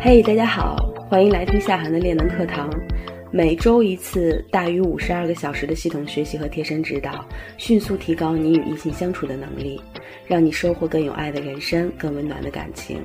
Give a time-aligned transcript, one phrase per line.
[0.00, 0.76] 嘿，大家好，
[1.08, 2.68] 欢迎来听夏涵的练能课堂。
[3.30, 7.24] 每周一次，大于五十二个小时的系统学习和贴身指导，
[7.56, 9.80] 迅速提高你与异性相处的能力，
[10.26, 13.00] 让你收获更有爱的人生，更温暖的感情。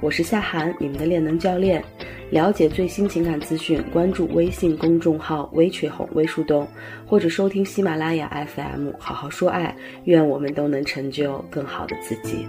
[0.00, 1.82] 我是夏涵，你们的练能教练。
[2.30, 6.66] 了解最新情感资讯，关注微信公众号“微吹红微树洞”，
[7.06, 9.76] 或者收听喜马拉雅 FM“ 好好说爱”。
[10.04, 12.46] 愿我们都能成就更好的自己。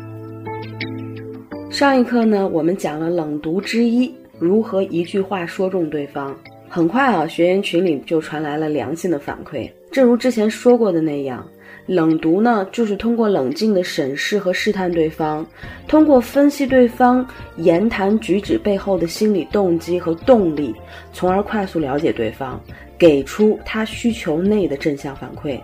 [1.69, 6.35] 上一课呢，我们讲了冷读之一，如何一句话说中对方。
[6.67, 9.69] 很快啊，学员群里就传来了良性的反馈。
[9.95, 11.47] 正如之前说过的那样，
[11.85, 15.47] 冷读呢，就是通过冷静的审视和试探对方，
[15.87, 20.75] 通过分析对方言谈举止背后的心理动机和动力，
[21.13, 22.61] 从而快速了解对方，
[22.97, 25.57] 给出他需求内的正向反馈，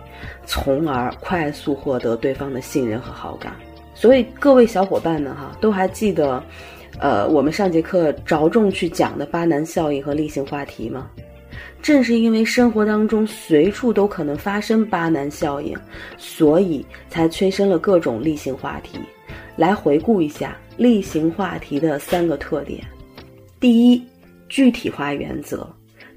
[0.46, 3.52] 从而快速获得对方的信任和好感。
[3.94, 6.42] 所以各位小伙伴们，哈，都还记得。
[6.98, 11.10] 呃，我们上节课着重去讲的巴南效应和例行话题吗？
[11.82, 15.76] 正是因为生活当中随处都可能发生巴南效应，
[16.16, 19.00] 所以才催生了各种例行话题。
[19.56, 22.82] 来回顾一下例行话题的三个特点：
[23.58, 24.02] 第一，
[24.48, 25.68] 具体化原则。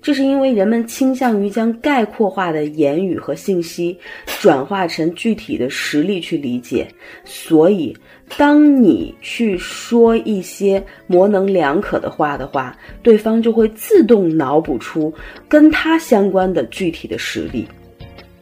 [0.06, 3.98] 这是因为人们倾向于将概括化的言语和信息
[4.40, 6.88] 转化成具体的实例去理解，
[7.24, 7.92] 所以
[8.38, 15.12] 当你去说一些模棱两可的话的话，对方就会自动脑补出
[15.50, 17.68] 跟他相关的具体的实例。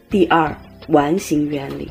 [0.09, 0.53] 第二，
[0.89, 1.87] 完形原理。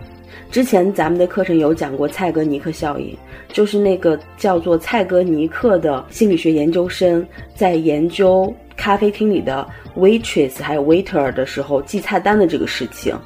[0.52, 3.16] 之前咱们的课程有讲过蔡格尼克效应，
[3.48, 8.54] 就是那个叫做蔡格尼克的心理学研究生在研究。
[8.76, 13.16] 咖啡厅里的 waitress 还有 waiter 的时候记菜单的这个事情，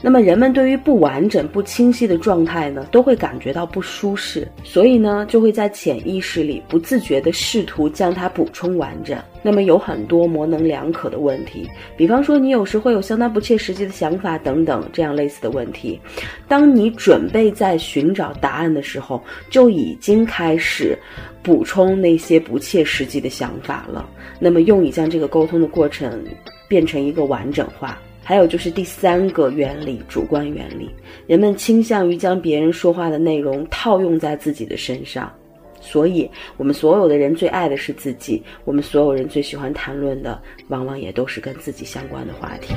[0.00, 9.18] 那么人们对于不完整、不清晰的状态呢，都会感觉到不舒适，所以呢，就会在潜意识里不自觉地试图将它补充完整。
[9.42, 15.98] 那么有很多模棱两可的问题，比方说你有时会有相当不切实际的想法等等这样类似的问题。
[16.46, 20.96] 当你准备在寻找答案的时候，就已经开始
[21.42, 24.08] 补充那些不切实际的想法了。
[24.38, 26.24] 那么用以将这个沟通的过程
[26.68, 27.98] 变成一个完整化。
[28.28, 30.90] 还有就是第三个原理，主观原理，
[31.26, 35.32] 人们倾向于将别人说话的内容套用在自己的身上。
[35.80, 40.38] 所以，我们所有的人最爱的是自己，我们所有人最喜欢谈论的，
[40.68, 42.74] 往往也都是跟自己相关的话题。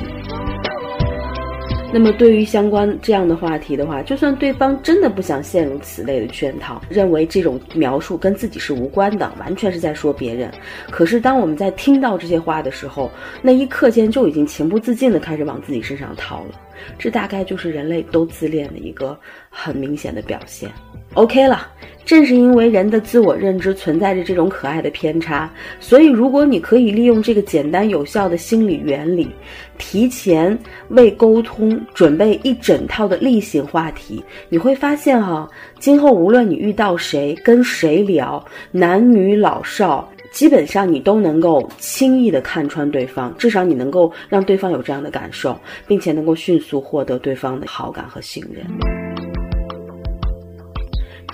[1.94, 10.50] 那么，对于相关这样的话题的话，就算对方真的不想陷入此类的圈套，认为这种描述跟自己是无关的，完全是在说别人，
[10.90, 13.10] 可是当我们在听到这些话的时候，
[13.42, 16.58] 那一刻间就已经情不自禁地开始往自己身上套了。
[16.98, 19.18] 这大概就是人类都自恋的一个
[19.50, 20.70] 很明显的表现。
[21.14, 21.68] OK 了。
[22.04, 25.48] 正是因为人的自我认知存在着这种可爱的偏差，
[25.78, 29.30] 所以如果你可以利用这个简单有效的心理原理，
[29.78, 35.48] 提前为沟通准备一整套的例行话题，你会发现哈，
[35.78, 45.56] 今后无论你遇到谁，跟谁聊，男女老少，基本上你都能够轻易的看穿对方，至少你能够让对方有这样的感受，
[45.86, 48.66] 并且能够迅速获得对方的好感和信任。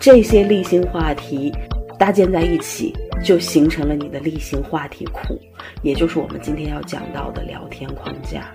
[0.01, 1.53] 这些例行话题
[1.99, 2.93] 搭建在一起，
[3.25, 5.41] 就形成了你的例行话题库，
[5.83, 8.53] 也就是我们今天要讲到的聊天框架。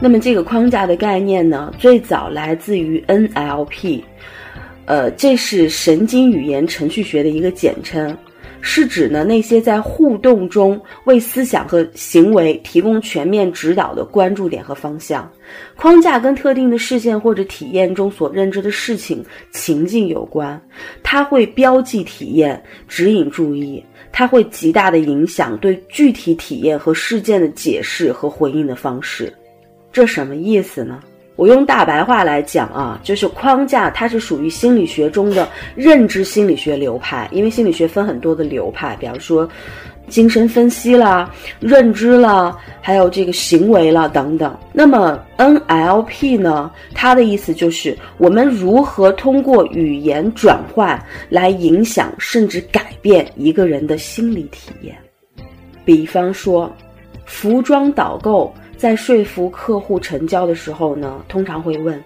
[0.00, 4.02] 那么，这个框架的概念呢，最早来自于 NLP，
[4.86, 8.16] 呃，这是神经语言程序学的一个简称。
[8.64, 15.30] 是指呢那些在互动中为思想和行为提供全面指导的关注点和方向。
[15.76, 20.58] 框架跟特定的事件或者体验中所认知的事情情境有关，
[21.02, 29.30] 它会标记体验，指引注意，它会极大的影响对具体体验和事件的解释和回应的方式。
[29.90, 31.00] 这什么意思呢？
[31.42, 37.28] 我用大白话来讲啊，就是框架，它是属于心理学中的认知心理学流派。
[37.32, 39.48] 因为心理学分很多的流派，比方说
[40.06, 41.28] 精神分析啦、
[41.58, 44.56] 认知啦，还有这个行为啦等等。
[44.72, 50.96] 那么 NLP 呢，它的意思就是我们如何通过语言转换
[51.28, 54.96] 来影响甚至改变一个人的心理体验。
[55.84, 56.72] 比方说，
[57.26, 58.54] 服装导购。
[58.82, 62.02] 在说服客户成交的时候呢，通常会问：“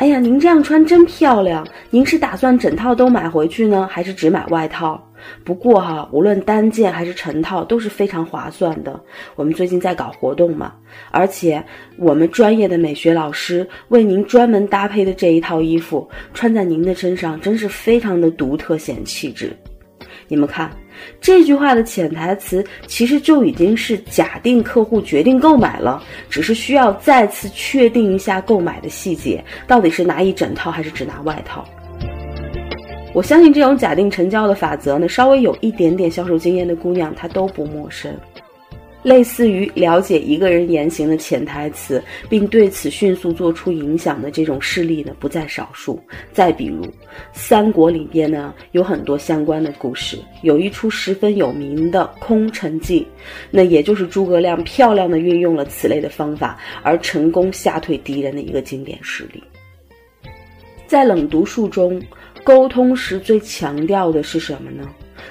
[0.00, 5.06] 哎呀，您这样穿真漂亮，您是打算整套都买回去呢，还是只买外套？”
[5.44, 8.98] 不过哈，无论单件还是成套都是非常划算的。
[9.34, 10.72] 我们最近在搞活动嘛，
[11.10, 11.62] 而且
[11.98, 19.54] 我们专业的美学老师为您专门搭配的这一套衣服，穿在您的身上真是非常的独特显气质。
[20.26, 20.70] 你们看，
[21.20, 31.64] 这句话的潜台词其实就已经是假定客户决定购买了，只是需要再次确定一下购买的细节，到底是拿一整套还是只拿外套。
[33.14, 38.10] 我相信这种假定成交的法则呢，稍微有一点点销售经验的姑娘她都不陌生。
[39.02, 46.00] 类似于了解一个人言行的潜台词，并对此迅速做出影响的这种事例呢，不在少数。
[46.32, 46.86] 再比如，
[47.32, 53.00] 三国里边呢有很多相关的故事，有一出十分有名的《空城计》，
[53.50, 59.42] 那也就是诸葛亮漂亮的运用了此类的方法，而成功吓退敌人的一个经典事例。
[60.86, 62.00] 在冷读术中，
[62.44, 64.88] 沟通时最强调的是什么呢？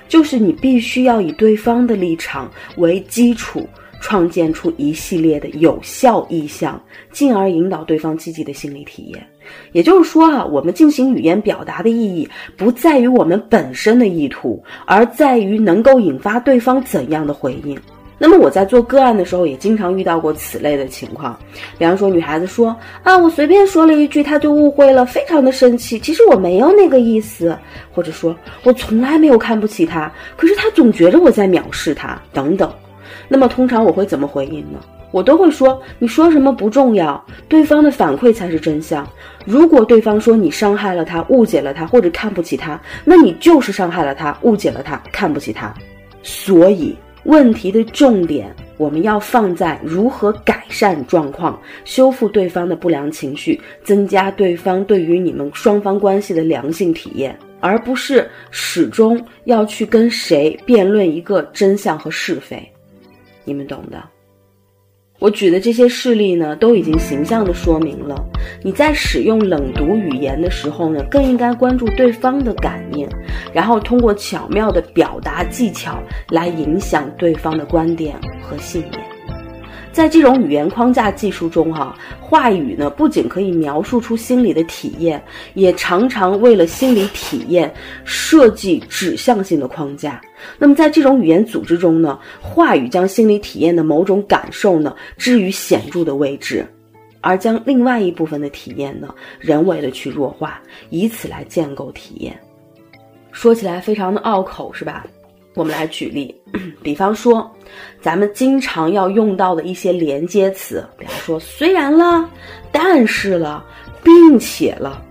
[0.07, 3.67] 就是你必须要以对方的立场为基础，
[4.01, 9.25] 创建出一系列的有效意向，进而引导对方积极的心理体验。
[9.71, 17.77] 也就是说啊，我们进行语言表达的意义不在于我们本身的意图，而在于能够引发对方怎样的回应。
[18.23, 21.35] 那么我在做个案的时候，也经常遇到过此类的情况。
[21.79, 25.97] 比方说，女孩子说：“啊，我随便说了一句，他就误会了，非常的生气。
[25.97, 27.57] 其实我没有那个意思。”
[27.91, 32.71] 或者说：“我从来没有看不起他，可是他总觉着我在藐视他。”等等。
[33.27, 34.79] 那么通常我会怎么回应呢？
[35.09, 37.19] 我都会说：“你说什么不重要，
[37.49, 39.03] 对方的反馈才是真相。
[39.45, 45.73] 如果对方说你伤害了他、误解了他或者看不起他，那你就是伤害了他、误解了他、看不起他。
[46.21, 62.61] 所以。”问题的重点，我们要放在如何改善状况、修复对方的不良情绪、增加对方对于你们双方关系的良性体验，而不是始终要去跟谁辩论一个真相和是非。
[63.43, 64.03] 你们懂的。
[65.21, 68.15] 我举的这些事例呢，都已经形象的说明了，
[68.63, 73.07] 你在使用冷读语言的时候呢，更应该关注对方的感应，
[73.53, 76.01] 然后通过巧妙的表达技巧
[76.31, 79.10] 来影响对方的观点和信念。
[79.91, 85.21] 在这种语言框架技术中，哈，话语呢不仅可以描述出心理的体验，
[85.53, 87.71] 也常常为了心理体验
[88.05, 90.21] 设计指向性的框架。
[90.57, 96.65] 那么在这种语言组织中呢，话语将心理体验的某种感受呢置于显著的位置，
[97.19, 102.39] 而将另外一部分的体验呢人为的去弱化，以此来建构体验。
[103.31, 105.05] 说起来非常的拗口，是吧？
[105.53, 106.33] 我们来举例，
[106.81, 107.49] 比方说，
[108.01, 112.29] 咱们经常要用到的一些连接词，比方说“虽然了
[112.71, 113.65] ”“但是了
[114.03, 115.01] ”“并且了”。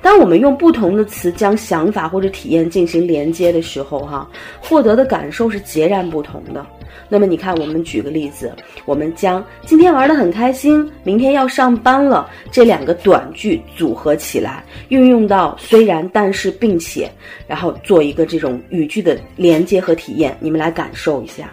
[0.00, 4.28] 当我们用不同的词将想法或者体验进行连接的时候，哈，
[4.60, 6.64] 获得的感受是截然不同的。
[7.10, 8.52] 那么你看，我们举个例子，
[8.84, 17.10] 我们将今天玩的很开心，明天要上班了这两个短句组合起来，运用到虽然、但是、并且，
[17.46, 21.50] 然后做一个这种语句的连接和体验，你们来感受一下。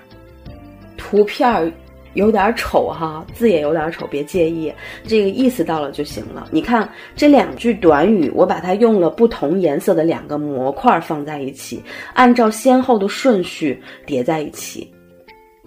[0.97, 1.71] 图片
[2.15, 4.73] 有点丑哈，字也有点丑，别介意，
[5.03, 6.47] 这个意思到了就行了。
[6.51, 11.83] 你看这两句短语，我把它用了不同颜色的两个模块放在一起，
[12.13, 14.91] 按照先后的顺序叠在一起。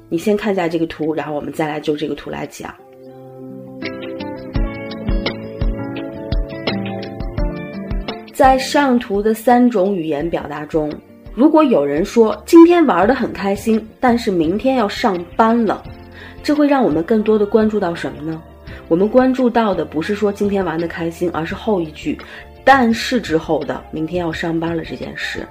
[0.09, 2.75] 你先看一下这个图，然后我们再来就这个图来讲。
[8.33, 10.91] 在上图的三种语言表达中，
[11.35, 15.83] 如果有人说今天玩的很开心，但是明天要上班了，
[16.43, 18.43] 这会让我们更多的关注到什么呢？
[18.89, 22.19] 我们关注到的不是说今天玩的开心，而是后一句
[22.65, 25.47] “但是”之后的明天要上班了这件事。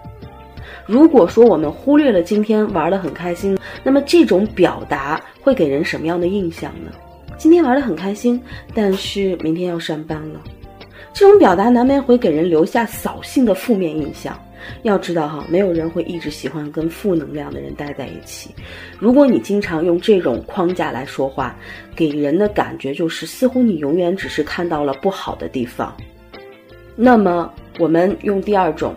[0.86, 6.92] 如果说我们忽略了今天玩的很开心，那么这种表达会给人什么样的印象呢？
[7.38, 8.42] 今天玩的很开心，
[8.74, 10.40] 但是明天要上班了，
[11.14, 14.36] 这种表达难免会给人留下扫兴的负面印象。
[14.84, 18.50] 要知道哈，没有人会一直喜欢跟负能量的人待在一起。
[19.00, 21.56] 如果你经常用这种框架来说话，
[21.96, 25.96] 给人的感觉就是似乎你永远只是看到了不好的地方。
[26.96, 28.96] 那么我们用第二种。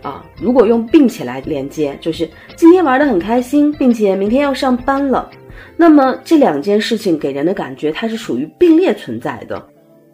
[0.00, 5.28] 啊，如果用并且来连接，就是今天玩的很开心，并且明天要上班了。
[5.76, 9.60] 那么这两件事情给人的感觉，它是属于并列存在的，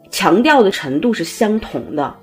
[0.09, 2.17] 强调的程度是相同的。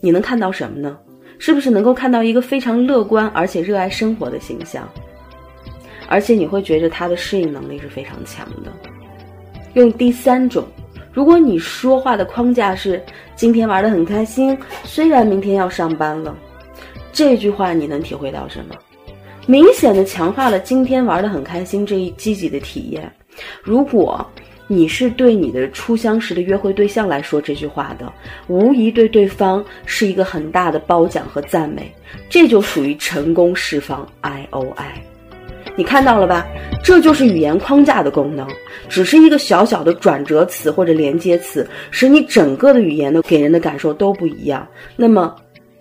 [0.00, 0.98] 你能看到什么呢？
[1.38, 4.88] 是不是能够看到一个非常乐观而且热爱生活的形象？
[6.08, 8.72] 而且你会觉得他的适应能力是非常强的。
[9.74, 10.64] 用第三种。
[11.12, 13.02] 如果你说话的框架是
[13.34, 16.36] 今天玩的很开心，虽然明天要上班了，
[17.10, 18.74] 这句话你能体会到什么？
[19.46, 23.10] 明显的强化了今天玩的很开心这一积极的体验。
[23.62, 24.26] 如果
[24.68, 28.12] 你是对你的初相识的约会对象来说这句话的，
[28.48, 31.92] 无疑对对方是一个很大的褒奖和赞美，
[32.28, 35.00] 这就属于成功释放 I O I。
[35.76, 36.46] 你看到了吧？
[36.82, 38.48] 这就是语言框架的功能，
[38.88, 44.66] 只是一个小小的转折词或者连接词，使你整个的语言的给人的感受都不一样。
[44.96, 45.36] 那么，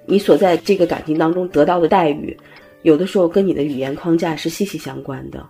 [0.05, 2.37] 你所在这个感情当中得到的待遇，
[2.81, 5.43] 有的时候跟你的语言框架是息息相关的。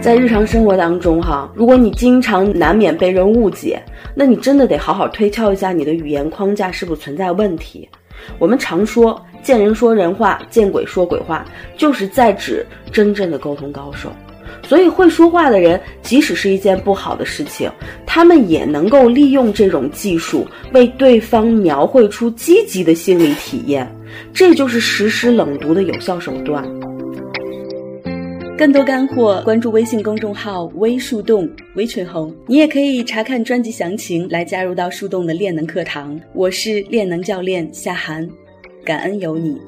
[0.00, 3.82] 在日常生活当中，哈，如果你经常难免被人误解，
[4.14, 7.88] 那你真的得好好推敲一下你的语言框架是不是存在问题。
[8.38, 11.44] 我们常说见人说人话，见鬼说鬼话，
[11.76, 14.10] 就是在指真正的沟通高手。
[14.62, 17.70] 所以会说话的人，即使是一件不好的事情，
[18.06, 23.90] 他们也能够利用这种技术为对方描绘出积极的心理体验。
[24.32, 26.64] 这就是实施冷读的有效手段。
[28.58, 31.46] 更多干货，关注微信公众号“微树洞”
[31.76, 36.18] 微吹红，你也可以查看专辑详情来加入到树洞的练能课堂。
[36.32, 38.26] 我是练能教练夏涵，
[38.82, 39.58] 感恩有你。